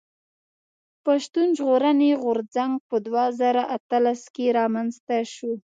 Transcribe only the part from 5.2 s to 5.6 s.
شو.